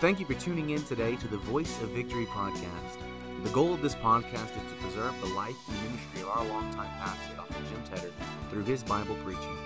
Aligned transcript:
Thank 0.00 0.20
you 0.20 0.26
for 0.26 0.34
tuning 0.34 0.70
in 0.70 0.84
today 0.84 1.16
to 1.16 1.26
the 1.26 1.38
Voice 1.38 1.82
of 1.82 1.88
Victory 1.88 2.26
podcast. 2.26 2.98
The 3.42 3.50
goal 3.50 3.74
of 3.74 3.82
this 3.82 3.96
podcast 3.96 4.50
is 4.56 4.70
to 4.70 4.78
preserve 4.80 5.20
the 5.20 5.26
life 5.34 5.56
and 5.66 5.76
ministry 5.90 6.22
of 6.22 6.28
our 6.28 6.44
longtime 6.44 6.88
pastor, 7.00 7.34
Dr. 7.34 7.54
Jim 7.68 7.82
Tedder, 7.82 8.12
through 8.48 8.62
his 8.62 8.84
Bible 8.84 9.16
preaching. 9.24 9.58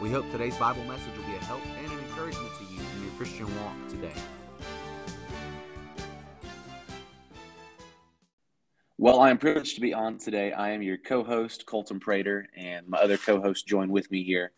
We 0.00 0.08
hope 0.08 0.30
today's 0.30 0.56
Bible 0.56 0.84
message 0.84 1.10
will 1.16 1.24
be 1.24 1.34
a 1.34 1.44
help 1.46 1.66
and 1.66 1.90
an 1.90 1.98
encouragement 1.98 2.52
to 2.58 2.64
you 2.72 2.78
in 2.78 3.02
your 3.02 3.12
Christian 3.16 3.46
walk 3.60 3.74
today. 3.88 4.14
Well, 8.98 9.18
I 9.18 9.30
am 9.30 9.38
privileged 9.38 9.74
to 9.74 9.80
be 9.80 9.92
on 9.92 10.18
today. 10.18 10.52
I 10.52 10.70
am 10.70 10.82
your 10.82 10.96
co 10.96 11.24
host, 11.24 11.66
Colton 11.66 11.98
Prater, 11.98 12.46
and 12.56 12.86
my 12.86 12.98
other 12.98 13.18
co 13.18 13.40
host 13.40 13.66
joined 13.66 13.90
with 13.90 14.08
me 14.12 14.22
here 14.22 14.52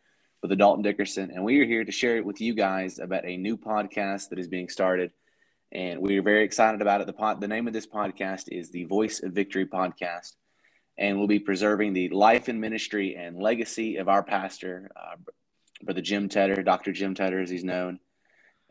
with 0.44 0.50
the 0.50 0.56
Dalton 0.56 0.82
Dickerson. 0.82 1.30
And 1.30 1.42
we 1.42 1.58
are 1.60 1.64
here 1.64 1.86
to 1.86 1.90
share 1.90 2.18
it 2.18 2.24
with 2.26 2.38
you 2.38 2.52
guys 2.52 2.98
about 2.98 3.24
a 3.24 3.38
new 3.38 3.56
podcast 3.56 4.28
that 4.28 4.38
is 4.38 4.46
being 4.46 4.68
started. 4.68 5.10
And 5.72 6.02
we 6.02 6.18
are 6.18 6.22
very 6.22 6.44
excited 6.44 6.82
about 6.82 7.00
it. 7.00 7.06
The, 7.06 7.14
pod, 7.14 7.40
the 7.40 7.48
name 7.48 7.66
of 7.66 7.72
this 7.72 7.86
podcast 7.86 8.48
is 8.48 8.70
the 8.70 8.84
Voice 8.84 9.22
of 9.22 9.32
Victory 9.32 9.64
Podcast. 9.64 10.32
And 10.98 11.16
we'll 11.16 11.28
be 11.28 11.38
preserving 11.38 11.94
the 11.94 12.10
life 12.10 12.48
and 12.48 12.60
ministry 12.60 13.16
and 13.16 13.40
legacy 13.40 13.96
of 13.96 14.10
our 14.10 14.22
pastor, 14.22 14.90
uh, 14.94 15.16
Brother 15.82 16.02
Jim 16.02 16.28
Tedder, 16.28 16.62
Dr. 16.62 16.92
Jim 16.92 17.14
Tedder, 17.14 17.40
as 17.40 17.48
he's 17.48 17.64
known. 17.64 17.98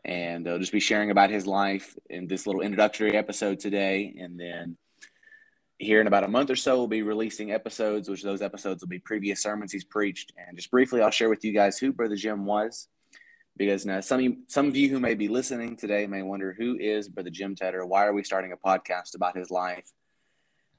And 0.04 0.46
I'll 0.46 0.60
just 0.60 0.70
be 0.70 0.78
sharing 0.78 1.10
about 1.10 1.30
his 1.30 1.44
life 1.44 1.96
in 2.08 2.28
this 2.28 2.46
little 2.46 2.62
introductory 2.62 3.16
episode 3.16 3.58
today. 3.58 4.14
And 4.20 4.38
then 4.38 4.76
here 5.78 6.00
in 6.00 6.06
about 6.06 6.24
a 6.24 6.28
month 6.28 6.50
or 6.50 6.56
so, 6.56 6.76
we'll 6.76 6.86
be 6.86 7.02
releasing 7.02 7.50
episodes, 7.50 8.08
which 8.08 8.22
those 8.22 8.42
episodes 8.42 8.82
will 8.82 8.88
be 8.88 8.98
previous 8.98 9.42
sermons 9.42 9.72
he's 9.72 9.84
preached. 9.84 10.32
And 10.36 10.56
just 10.56 10.70
briefly, 10.70 11.02
I'll 11.02 11.10
share 11.10 11.28
with 11.28 11.44
you 11.44 11.52
guys 11.52 11.78
who 11.78 11.92
Brother 11.92 12.16
Jim 12.16 12.44
was, 12.44 12.88
because 13.56 13.84
now 13.84 14.00
some 14.00 14.18
of 14.18 14.24
you, 14.24 14.36
some 14.46 14.68
of 14.68 14.76
you 14.76 14.88
who 14.88 15.00
may 15.00 15.14
be 15.14 15.28
listening 15.28 15.76
today 15.76 16.06
may 16.06 16.22
wonder 16.22 16.54
who 16.56 16.76
is 16.78 17.08
Brother 17.08 17.30
Jim 17.30 17.54
Tedder? 17.54 17.84
Why 17.84 18.06
are 18.06 18.12
we 18.12 18.24
starting 18.24 18.52
a 18.52 18.56
podcast 18.56 19.14
about 19.14 19.36
his 19.36 19.50
life? 19.50 19.90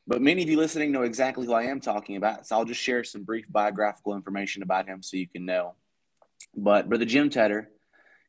But 0.08 0.22
many 0.22 0.44
of 0.44 0.50
you 0.50 0.58
listening 0.58 0.92
know 0.92 1.02
exactly 1.02 1.46
who 1.46 1.54
I 1.54 1.64
am 1.64 1.80
talking 1.80 2.16
about, 2.16 2.46
so 2.46 2.56
I'll 2.56 2.66
just 2.66 2.82
share 2.82 3.04
some 3.04 3.24
brief 3.24 3.52
biographical 3.52 4.16
information 4.16 4.62
about 4.62 4.88
him 4.88 5.02
so 5.02 5.18
you 5.18 5.28
can 5.28 5.46
know. 5.46 5.74
But 6.56 6.88
Brother 6.88 7.06
Jim 7.06 7.30
Tedder 7.30 7.70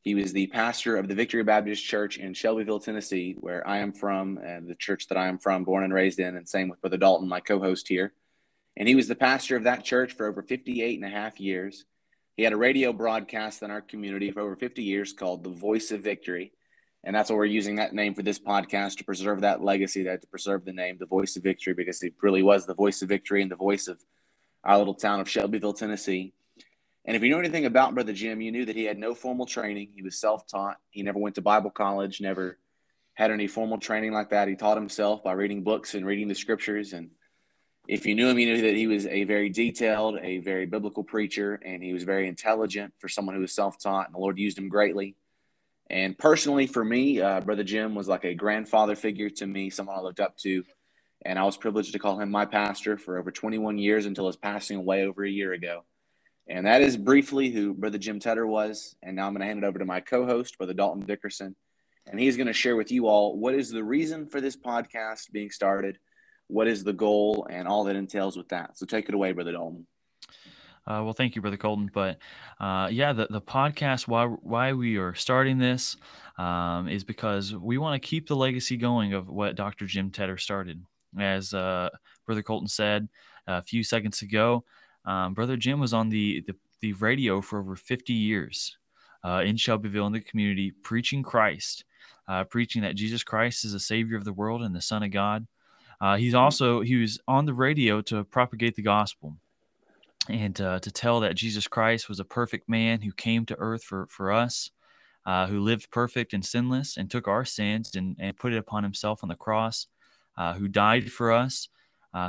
he 0.06 0.14
was 0.14 0.32
the 0.32 0.46
pastor 0.46 0.96
of 0.96 1.08
the 1.08 1.16
Victory 1.16 1.42
Baptist 1.42 1.84
Church 1.84 2.16
in 2.16 2.32
Shelbyville, 2.32 2.78
Tennessee, 2.78 3.34
where 3.40 3.66
I 3.66 3.78
am 3.78 3.92
from, 3.92 4.38
and 4.38 4.68
the 4.68 4.76
church 4.76 5.08
that 5.08 5.18
I 5.18 5.26
am 5.26 5.36
from, 5.36 5.64
born 5.64 5.82
and 5.82 5.92
raised 5.92 6.20
in, 6.20 6.36
and 6.36 6.48
same 6.48 6.68
with 6.68 6.80
Brother 6.80 6.96
Dalton, 6.96 7.28
my 7.28 7.40
co 7.40 7.58
host 7.58 7.88
here. 7.88 8.12
And 8.76 8.86
he 8.86 8.94
was 8.94 9.08
the 9.08 9.16
pastor 9.16 9.56
of 9.56 9.64
that 9.64 9.82
church 9.82 10.12
for 10.12 10.28
over 10.28 10.44
58 10.44 10.94
and 10.94 11.04
a 11.04 11.12
half 11.12 11.40
years. 11.40 11.86
He 12.36 12.44
had 12.44 12.52
a 12.52 12.56
radio 12.56 12.92
broadcast 12.92 13.64
in 13.64 13.72
our 13.72 13.80
community 13.80 14.30
for 14.30 14.42
over 14.42 14.54
50 14.54 14.84
years 14.84 15.12
called 15.12 15.42
The 15.42 15.50
Voice 15.50 15.90
of 15.90 16.02
Victory. 16.02 16.52
And 17.02 17.16
that's 17.16 17.28
why 17.28 17.34
we're 17.34 17.46
using 17.46 17.74
that 17.76 17.92
name 17.92 18.14
for 18.14 18.22
this 18.22 18.38
podcast 18.38 18.98
to 18.98 19.04
preserve 19.04 19.40
that 19.40 19.60
legacy, 19.60 20.04
that 20.04 20.20
to 20.20 20.28
preserve 20.28 20.64
the 20.64 20.72
name, 20.72 20.98
The 21.00 21.06
Voice 21.06 21.34
of 21.34 21.42
Victory, 21.42 21.74
because 21.74 22.00
it 22.04 22.14
really 22.22 22.44
was 22.44 22.64
the 22.64 22.74
voice 22.76 23.02
of 23.02 23.08
victory 23.08 23.42
and 23.42 23.50
the 23.50 23.56
voice 23.56 23.88
of 23.88 24.00
our 24.62 24.78
little 24.78 24.94
town 24.94 25.18
of 25.18 25.28
Shelbyville, 25.28 25.72
Tennessee. 25.72 26.32
And 27.06 27.14
if 27.14 27.22
you 27.22 27.30
know 27.30 27.38
anything 27.38 27.66
about 27.66 27.94
Brother 27.94 28.12
Jim, 28.12 28.40
you 28.40 28.50
knew 28.50 28.64
that 28.64 28.74
he 28.74 28.84
had 28.84 28.98
no 28.98 29.14
formal 29.14 29.46
training. 29.46 29.90
He 29.94 30.02
was 30.02 30.18
self 30.18 30.46
taught. 30.48 30.76
He 30.90 31.02
never 31.02 31.20
went 31.20 31.36
to 31.36 31.42
Bible 31.42 31.70
college, 31.70 32.20
never 32.20 32.58
had 33.14 33.30
any 33.30 33.46
formal 33.46 33.78
training 33.78 34.12
like 34.12 34.30
that. 34.30 34.48
He 34.48 34.56
taught 34.56 34.76
himself 34.76 35.22
by 35.22 35.32
reading 35.32 35.62
books 35.62 35.94
and 35.94 36.04
reading 36.04 36.26
the 36.26 36.34
scriptures. 36.34 36.92
And 36.92 37.10
if 37.86 38.06
you 38.06 38.16
knew 38.16 38.28
him, 38.28 38.38
you 38.40 38.46
knew 38.46 38.62
that 38.62 38.74
he 38.74 38.88
was 38.88 39.06
a 39.06 39.22
very 39.22 39.50
detailed, 39.50 40.18
a 40.20 40.38
very 40.38 40.66
biblical 40.66 41.04
preacher, 41.04 41.54
and 41.54 41.80
he 41.80 41.92
was 41.92 42.02
very 42.02 42.26
intelligent 42.26 42.92
for 42.98 43.08
someone 43.08 43.36
who 43.36 43.40
was 43.40 43.54
self 43.54 43.78
taught. 43.78 44.06
And 44.06 44.14
the 44.14 44.18
Lord 44.18 44.38
used 44.38 44.58
him 44.58 44.68
greatly. 44.68 45.14
And 45.88 46.18
personally, 46.18 46.66
for 46.66 46.84
me, 46.84 47.20
uh, 47.20 47.40
Brother 47.40 47.62
Jim 47.62 47.94
was 47.94 48.08
like 48.08 48.24
a 48.24 48.34
grandfather 48.34 48.96
figure 48.96 49.30
to 49.30 49.46
me, 49.46 49.70
someone 49.70 49.96
I 49.96 50.00
looked 50.00 50.18
up 50.18 50.36
to. 50.38 50.64
And 51.24 51.38
I 51.38 51.44
was 51.44 51.56
privileged 51.56 51.92
to 51.92 52.00
call 52.00 52.20
him 52.20 52.32
my 52.32 52.46
pastor 52.46 52.98
for 52.98 53.16
over 53.16 53.30
21 53.30 53.78
years 53.78 54.06
until 54.06 54.26
his 54.26 54.36
passing 54.36 54.76
away 54.76 55.06
over 55.06 55.24
a 55.24 55.30
year 55.30 55.52
ago. 55.52 55.84
And 56.48 56.66
that 56.66 56.80
is 56.80 56.96
briefly 56.96 57.50
who 57.50 57.74
Brother 57.74 57.98
Jim 57.98 58.20
Tedder 58.20 58.46
was. 58.46 58.94
And 59.02 59.16
now 59.16 59.26
I'm 59.26 59.32
going 59.32 59.40
to 59.40 59.46
hand 59.46 59.64
it 59.64 59.66
over 59.66 59.78
to 59.78 59.84
my 59.84 60.00
co 60.00 60.26
host, 60.26 60.56
Brother 60.58 60.74
Dalton 60.74 61.04
Dickerson. 61.04 61.56
And 62.06 62.20
he's 62.20 62.36
going 62.36 62.46
to 62.46 62.52
share 62.52 62.76
with 62.76 62.92
you 62.92 63.08
all 63.08 63.36
what 63.36 63.54
is 63.54 63.70
the 63.70 63.82
reason 63.82 64.26
for 64.26 64.40
this 64.40 64.56
podcast 64.56 65.32
being 65.32 65.50
started, 65.50 65.98
what 66.46 66.68
is 66.68 66.84
the 66.84 66.92
goal, 66.92 67.48
and 67.50 67.66
all 67.66 67.84
that 67.84 67.96
entails 67.96 68.36
with 68.36 68.48
that. 68.50 68.78
So 68.78 68.86
take 68.86 69.08
it 69.08 69.14
away, 69.14 69.32
Brother 69.32 69.52
Dalton. 69.52 69.86
Uh, 70.86 71.02
well, 71.02 71.12
thank 71.12 71.34
you, 71.34 71.42
Brother 71.42 71.56
Colton. 71.56 71.90
But 71.92 72.18
uh, 72.60 72.88
yeah, 72.92 73.12
the, 73.12 73.26
the 73.28 73.40
podcast, 73.40 74.06
why, 74.06 74.26
why 74.26 74.72
we 74.72 74.98
are 74.98 75.14
starting 75.14 75.58
this 75.58 75.96
um, 76.38 76.88
is 76.88 77.02
because 77.02 77.56
we 77.56 77.76
want 77.76 78.00
to 78.00 78.08
keep 78.08 78.28
the 78.28 78.36
legacy 78.36 78.76
going 78.76 79.12
of 79.12 79.28
what 79.28 79.56
Dr. 79.56 79.86
Jim 79.86 80.12
Tedder 80.12 80.38
started. 80.38 80.84
As 81.18 81.52
uh, 81.54 81.88
Brother 82.24 82.42
Colton 82.42 82.68
said 82.68 83.08
a 83.48 83.62
few 83.62 83.82
seconds 83.82 84.22
ago, 84.22 84.64
um, 85.06 85.34
Brother 85.34 85.56
Jim 85.56 85.78
was 85.80 85.94
on 85.94 86.08
the, 86.08 86.42
the, 86.46 86.54
the 86.80 86.92
radio 86.94 87.40
for 87.40 87.60
over 87.60 87.76
50 87.76 88.12
years 88.12 88.76
uh, 89.24 89.42
in 89.44 89.56
Shelbyville 89.56 90.06
in 90.06 90.12
the 90.12 90.20
community, 90.20 90.72
preaching 90.82 91.22
Christ, 91.22 91.84
uh, 92.28 92.44
preaching 92.44 92.82
that 92.82 92.96
Jesus 92.96 93.22
Christ 93.22 93.64
is 93.64 93.72
the 93.72 93.80
Savior 93.80 94.16
of 94.16 94.24
the 94.24 94.32
world 94.32 94.62
and 94.62 94.74
the 94.74 94.80
Son 94.80 95.02
of 95.02 95.10
God. 95.10 95.46
Uh, 96.00 96.16
he's 96.16 96.34
also 96.34 96.80
he 96.82 96.96
was 96.96 97.18
on 97.26 97.46
the 97.46 97.54
radio 97.54 98.02
to 98.02 98.22
propagate 98.24 98.74
the 98.76 98.82
gospel 98.82 99.36
and 100.28 100.60
uh, 100.60 100.78
to 100.80 100.90
tell 100.90 101.20
that 101.20 101.36
Jesus 101.36 101.66
Christ 101.66 102.08
was 102.08 102.20
a 102.20 102.24
perfect 102.24 102.68
man 102.68 103.00
who 103.00 103.12
came 103.12 103.46
to 103.46 103.58
earth 103.58 103.82
for 103.82 104.06
for 104.08 104.30
us, 104.30 104.70
uh, 105.24 105.46
who 105.46 105.58
lived 105.58 105.90
perfect 105.90 106.34
and 106.34 106.44
sinless 106.44 106.98
and 106.98 107.10
took 107.10 107.26
our 107.26 107.46
sins 107.46 107.94
and, 107.94 108.16
and 108.18 108.36
put 108.36 108.52
it 108.52 108.58
upon 108.58 108.82
himself 108.82 109.20
on 109.22 109.30
the 109.30 109.36
cross, 109.36 109.86
uh, 110.36 110.52
who 110.54 110.68
died 110.68 111.10
for 111.10 111.32
us, 111.32 111.68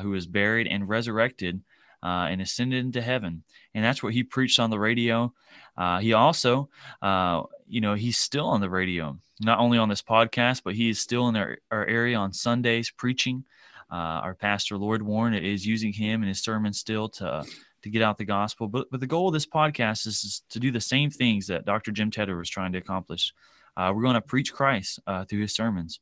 who 0.02 0.12
was 0.12 0.28
buried 0.28 0.68
and 0.68 0.90
resurrected 0.90 1.62
uh, 2.04 2.28
and 2.30 2.42
ascended 2.42 2.86
into 2.86 3.02
heaven. 3.02 3.44
And 3.74 3.84
that's 3.84 4.02
what 4.02 4.14
he 4.14 4.24
preached 4.24 4.60
on 4.60 4.70
the 4.70 4.80
radio. 4.80 5.34
Uh, 5.78 6.00
he 6.00 6.14
also, 6.14 6.70
uh, 7.02 7.44
you 7.68 7.82
know, 7.82 7.94
he's 7.94 8.18
still 8.18 8.48
on 8.48 8.62
the 8.62 8.70
radio, 8.70 9.18
not 9.42 9.60
only 9.60 9.78
on 9.78 9.90
this 9.90 10.02
podcast, 10.02 10.62
but 10.64 10.76
he 10.76 10.90
is 10.90 11.00
still 11.00 11.28
in 11.28 11.36
our, 11.36 11.58
our 11.72 11.86
area 11.86 12.18
on 12.18 12.34
Sundays 12.34 12.90
preaching. 12.90 13.44
Uh, 13.92 14.20
our 14.24 14.36
pastor, 14.36 14.78
Lord 14.78 15.02
Warren, 15.02 15.34
is 15.34 15.66
using 15.66 15.94
him 15.94 16.22
and 16.22 16.28
his 16.28 16.42
sermon 16.42 16.74
still 16.74 17.08
to 17.10 17.46
to 17.84 17.90
get 17.90 18.02
out 18.02 18.18
the 18.18 18.26
gospel. 18.26 18.68
But 18.68 18.88
but 18.92 19.00
the 19.00 19.08
goal 19.08 19.28
of 19.28 19.34
this 19.34 19.46
podcast 19.46 20.08
is, 20.08 20.24
is 20.24 20.42
to 20.50 20.60
do 20.60 20.72
the 20.72 20.82
same 20.82 21.10
things 21.10 21.48
that 21.48 21.66
Dr. 21.66 21.92
Jim 21.92 22.12
Tedder 22.12 22.38
was 22.38 22.50
trying 22.50 22.74
to 22.74 22.80
accomplish. 22.80 23.34
Uh, 23.78 23.94
we're 23.96 24.02
going 24.02 24.16
to 24.16 24.22
preach 24.22 24.54
Christ 24.54 25.00
uh, 25.08 25.24
through 25.26 25.42
his 25.42 25.54
sermons. 25.54 26.00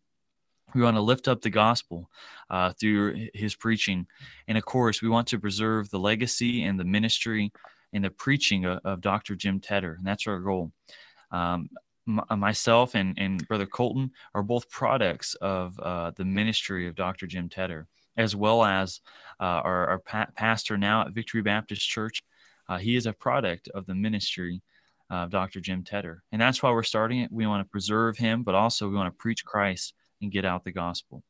We 0.75 0.81
want 0.81 0.97
to 0.97 1.01
lift 1.01 1.29
up 1.29 1.41
the 1.41 1.49
gospel 1.49 2.09
uh, 2.49 2.73
through 2.73 3.29
his 3.33 3.55
preaching. 3.55 4.07
And 4.49 4.57
of 4.57 4.65
course, 4.65 5.01
we 5.01 5.07
want 5.07 5.27
to 5.29 5.39
preserve 5.39 5.89
the 5.89 5.99
legacy 5.99 6.63
and 6.63 6.77
the 6.77 6.83
ministry 6.83 7.53
and 7.93 8.03
the 8.03 8.09
preaching 8.09 8.65
of, 8.65 8.81
of 8.83 9.01
Dr. 9.01 9.35
Jim 9.35 9.61
Tedder. 9.61 9.93
And 9.93 10.05
that's 10.05 10.27
our 10.27 10.39
goal. 10.39 10.73
Um, 11.31 11.69
m- 12.07 12.21
uh, 12.29 12.35
myself 12.35 12.93
and, 12.93 13.17
and 13.17 13.47
Brother 13.47 13.65
Colton 13.65 14.11
are 14.33 14.43
both 14.43 14.69
products 14.69 15.33
of 15.35 15.79
uh, 15.79 16.11
the 16.17 16.25
ministry 16.25 16.87
of 16.89 16.95
Dr. 16.95 17.25
Jim 17.25 17.47
Tedder, 17.47 17.87
as 18.17 18.35
well 18.35 18.65
as 18.65 18.99
uh, 19.39 19.61
our, 19.63 19.87
our 19.87 19.99
pa- 19.99 20.27
pastor 20.35 20.77
now 20.77 21.03
at 21.03 21.13
Victory 21.13 21.41
Baptist 21.41 21.87
Church. 21.87 22.21
Uh, 22.67 22.77
he 22.77 22.97
is 22.97 23.05
a 23.05 23.13
product 23.13 23.69
of 23.69 23.85
the 23.85 23.95
ministry 23.95 24.61
of 25.09 25.29
Dr. 25.29 25.61
Jim 25.61 25.83
Tedder. 25.83 26.21
And 26.33 26.41
that's 26.41 26.61
why 26.61 26.71
we're 26.71 26.83
starting 26.83 27.19
it. 27.19 27.31
We 27.31 27.47
want 27.47 27.65
to 27.65 27.71
preserve 27.71 28.17
him, 28.17 28.43
but 28.43 28.55
also 28.55 28.89
we 28.89 28.95
want 28.95 29.07
to 29.13 29.17
preach 29.17 29.45
Christ 29.45 29.93
and 30.21 30.31
get 30.31 30.45
out 30.45 30.63
the 30.63 30.71
gospel. 30.71 31.23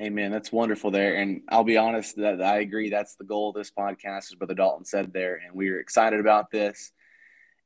Amen. 0.00 0.30
That's 0.30 0.52
wonderful 0.52 0.90
there. 0.90 1.16
And 1.16 1.42
I'll 1.48 1.64
be 1.64 1.78
honest 1.78 2.16
that 2.16 2.42
I 2.42 2.58
agree. 2.58 2.90
That's 2.90 3.14
the 3.14 3.24
goal 3.24 3.48
of 3.48 3.54
this 3.54 3.70
podcast, 3.70 4.30
as 4.30 4.34
Brother 4.34 4.54
Dalton 4.54 4.84
said 4.84 5.12
there. 5.12 5.40
And 5.42 5.54
we 5.54 5.70
are 5.70 5.80
excited 5.80 6.20
about 6.20 6.50
this. 6.50 6.92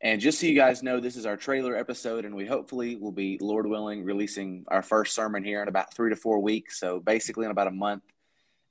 And 0.01 0.21
just 0.21 0.41
so 0.41 0.47
you 0.47 0.55
guys 0.55 0.83
know, 0.83 1.01
this 1.01 1.17
is 1.17 1.27
our 1.27 1.37
trailer 1.37 1.77
episode, 1.77 2.25
and 2.25 2.35
we 2.35 2.47
hopefully 2.47 2.97
will 2.97 3.13
be, 3.13 3.37
Lord 3.39 3.67
willing, 3.67 4.05
releasing 4.05 4.65
our 4.69 4.81
first 4.81 5.15
sermon 5.15 5.45
here 5.45 5.61
in 5.61 5.69
about 5.69 5.93
three 5.93 6.09
to 6.09 6.17
four 6.17 6.39
weeks. 6.39 6.81
So 6.81 7.01
basically, 7.01 7.45
in 7.45 7.51
about 7.51 7.67
a 7.67 7.73
month. 7.73 8.05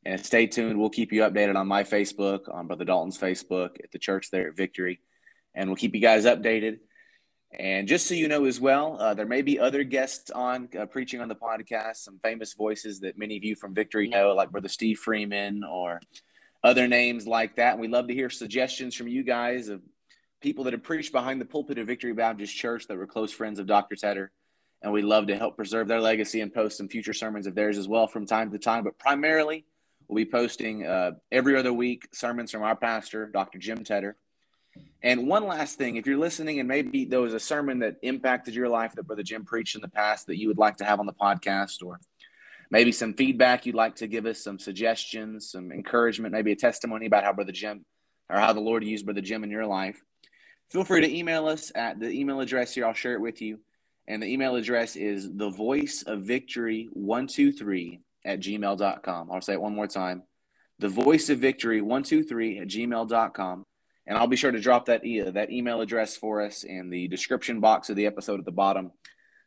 And 0.05 0.25
stay 0.25 0.47
tuned. 0.47 0.79
We'll 0.79 0.89
keep 0.89 1.11
you 1.11 1.21
updated 1.23 1.57
on 1.57 1.67
my 1.67 1.83
Facebook, 1.83 2.51
on 2.51 2.67
Brother 2.67 2.85
Dalton's 2.85 3.17
Facebook, 3.17 3.71
at 3.83 3.91
the 3.91 3.99
church 3.99 4.31
there 4.31 4.47
at 4.47 4.55
Victory. 4.55 5.01
And 5.53 5.69
we'll 5.69 5.75
keep 5.75 5.93
you 5.93 5.99
guys 5.99 6.25
updated. 6.25 6.79
And 7.51 7.87
just 7.87 8.07
so 8.07 8.13
you 8.13 8.27
know 8.27 8.45
as 8.45 8.59
well, 8.59 8.97
uh, 8.99 9.13
there 9.15 9.25
may 9.25 9.41
be 9.41 9.59
other 9.59 9.83
guests 9.83 10.29
on 10.29 10.69
uh, 10.77 10.85
preaching 10.85 11.19
on 11.19 11.27
the 11.27 11.35
podcast, 11.35 11.97
some 11.97 12.19
famous 12.23 12.53
voices 12.53 12.99
that 12.99 13.17
many 13.17 13.37
of 13.37 13.43
you 13.43 13.55
from 13.55 13.73
Victory 13.73 14.07
know, 14.07 14.33
like 14.33 14.51
Brother 14.51 14.67
Steve 14.67 14.99
Freeman 14.99 15.63
or 15.63 15.99
other 16.63 16.87
names 16.87 17.25
like 17.25 17.55
that. 17.55 17.73
And 17.73 17.81
we 17.81 17.87
love 17.87 18.07
to 18.07 18.13
hear 18.13 18.29
suggestions 18.29 18.93
from 18.95 19.07
you 19.07 19.23
guys 19.23 19.67
of 19.69 19.81
people 20.41 20.65
that 20.65 20.73
have 20.73 20.83
preached 20.83 21.11
behind 21.11 21.41
the 21.41 21.45
pulpit 21.45 21.79
of 21.79 21.87
Victory 21.87 22.13
Baptist 22.13 22.55
Church 22.55 22.85
that 22.87 22.97
were 22.97 23.07
close 23.07 23.31
friends 23.31 23.57
of 23.57 23.65
Dr. 23.65 23.95
Tedder. 23.95 24.31
And 24.81 24.93
we 24.93 25.01
love 25.01 25.27
to 25.27 25.35
help 25.35 25.57
preserve 25.57 25.87
their 25.87 25.99
legacy 25.99 26.41
and 26.41 26.53
post 26.53 26.77
some 26.77 26.87
future 26.87 27.13
sermons 27.13 27.47
of 27.47 27.55
theirs 27.55 27.77
as 27.77 27.87
well 27.87 28.07
from 28.07 28.27
time 28.27 28.51
to 28.51 28.59
time. 28.59 28.83
But 28.83 28.99
primarily, 28.99 29.65
we'll 30.07 30.23
be 30.23 30.29
posting 30.29 30.85
uh, 30.85 31.13
every 31.31 31.57
other 31.57 31.73
week 31.73 32.07
sermons 32.13 32.51
from 32.51 32.61
our 32.61 32.75
pastor, 32.75 33.25
Dr. 33.25 33.57
Jim 33.57 33.83
Tedder 33.83 34.15
And 35.01 35.27
one 35.27 35.47
last 35.47 35.77
thing, 35.77 35.95
if 35.95 36.05
you're 36.05 36.17
listening 36.17 36.59
and 36.59 36.67
maybe 36.67 37.05
there 37.05 37.21
was 37.21 37.33
a 37.33 37.39
sermon 37.39 37.79
that 37.79 37.97
impacted 38.01 38.53
your 38.53 38.67
life 38.67 38.93
that 38.95 39.03
Brother 39.07 39.23
Jim 39.23 39.45
preached 39.45 39.75
in 39.75 39.81
the 39.81 39.87
past 39.87 40.27
that 40.27 40.37
you 40.37 40.47
would 40.49 40.57
like 40.57 40.77
to 40.77 40.85
have 40.85 40.99
on 40.99 41.05
the 41.05 41.13
podcast, 41.13 41.83
or 41.83 41.99
maybe 42.69 42.91
some 42.91 43.13
feedback 43.13 43.65
you'd 43.65 43.75
like 43.75 43.95
to 43.95 44.07
give 44.07 44.25
us, 44.25 44.43
some 44.43 44.59
suggestions, 44.59 45.51
some 45.51 45.71
encouragement, 45.71 46.33
maybe 46.33 46.51
a 46.51 46.55
testimony 46.55 47.05
about 47.05 47.23
how 47.23 47.31
Brother 47.33 47.53
Jim 47.53 47.85
or 48.29 48.37
how 48.37 48.53
the 48.53 48.59
Lord 48.59 48.83
used 48.83 49.05
Brother 49.05 49.21
Jim 49.21 49.43
in 49.43 49.49
your 49.49 49.65
life, 49.65 50.01
feel 50.69 50.83
free 50.83 51.01
to 51.01 51.17
email 51.17 51.47
us 51.47 51.71
at 51.73 51.99
the 51.99 52.09
email 52.09 52.41
address 52.41 52.73
here. 52.73 52.85
I'll 52.85 52.93
share 52.93 53.13
it 53.13 53.21
with 53.21 53.41
you. 53.41 53.59
And 54.07 54.21
the 54.21 54.27
email 54.27 54.55
address 54.55 54.95
is 54.95 55.31
the 55.31 55.49
voice 55.49 56.03
of 56.05 56.23
victory 56.23 56.89
123 56.93 58.01
at 58.25 58.39
gmail.com. 58.39 59.31
I'll 59.31 59.41
say 59.41 59.53
it 59.53 59.61
one 59.61 59.75
more 59.75 59.87
time. 59.87 60.23
The 60.79 60.89
voice 60.89 61.29
of 61.29 61.39
victory 61.39 61.81
123 61.81 62.59
at 62.59 62.67
gmail.com. 62.67 63.65
And 64.09 64.17
I'll 64.17 64.27
be 64.27 64.35
sure 64.35 64.51
to 64.51 64.59
drop 64.59 64.87
that, 64.87 65.05
e- 65.05 65.21
that 65.21 65.51
email 65.51 65.81
address 65.81 66.17
for 66.17 66.41
us 66.41 66.63
in 66.63 66.89
the 66.89 67.07
description 67.07 67.59
box 67.59 67.91
of 67.91 67.95
the 67.95 68.07
episode 68.07 68.39
at 68.39 68.45
the 68.45 68.51
bottom. 68.51 68.91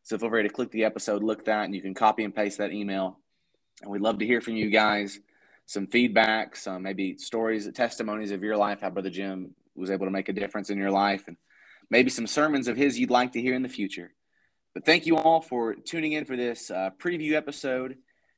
So 0.05 0.17
feel 0.17 0.31
free 0.31 0.45
to 0.45 0.49
click 0.49 0.71
the 0.71 0.85
episode, 0.85 1.25
look 1.25 1.45
that, 1.47 1.65
and 1.65 1.75
you 1.75 1.83
can 1.83 1.95
copy 1.95 2.23
and 2.23 2.33
paste 2.35 2.59
that 2.59 2.73
email. 2.73 3.19
And 3.83 3.91
we'd 3.91 4.03
love 4.03 4.21
to 4.21 4.27
hear 4.27 4.41
from 4.41 4.55
you 4.55 4.71
guys 4.71 5.19
some 5.67 5.89
feedback, 5.89 6.55
some 6.55 6.85
maybe 6.85 7.19
stories, 7.19 7.69
testimonies 7.73 8.31
of 8.31 8.45
your 8.45 8.57
life, 8.57 8.81
how 8.83 8.91
Brother 8.91 9.11
Jim 9.11 9.55
was 9.75 9.91
able 9.91 10.07
to 10.07 10.13
make 10.13 10.29
a 10.29 10.33
difference 10.33 10.71
in 10.71 10.79
your 10.79 10.93
life, 10.93 11.27
and 11.27 11.37
maybe 11.91 12.09
some 12.09 12.29
sermons 12.29 12.69
of 12.69 12.77
his 12.77 12.99
you'd 12.99 13.11
like 13.11 13.33
to 13.33 13.41
hear 13.41 13.55
in 13.55 13.63
the 13.63 13.69
future. 13.69 14.13
But 14.75 14.87
thank 14.87 15.07
you 15.07 15.17
all 15.17 15.41
for 15.41 15.75
tuning 15.75 16.13
in 16.13 16.25
for 16.25 16.37
this 16.37 16.71
uh, 16.71 16.91
preview 16.99 17.33
episode. 17.33 17.97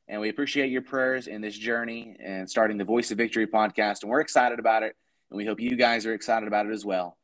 And 0.08 0.22
we 0.22 0.30
appreciate 0.30 0.70
your 0.70 0.82
prayers 0.82 1.26
in 1.26 1.42
this 1.42 1.56
journey 1.56 2.16
and 2.18 2.48
starting 2.48 2.78
the 2.78 2.84
Voice 2.84 3.10
of 3.10 3.18
Victory 3.18 3.46
podcast. 3.46 4.02
And 4.02 4.10
we're 4.10 4.20
excited 4.20 4.58
about 4.58 4.82
it. 4.82 4.96
And 5.34 5.38
we 5.38 5.46
hope 5.46 5.58
you 5.58 5.74
guys 5.74 6.06
are 6.06 6.14
excited 6.14 6.46
about 6.46 6.66
it 6.66 6.72
as 6.72 6.84
well. 6.84 7.18